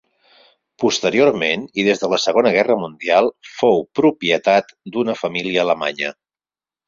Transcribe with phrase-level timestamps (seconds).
[0.83, 6.13] Posteriorment, i des de la Segona Guerra Mundial fou propietat d'una família alemanya.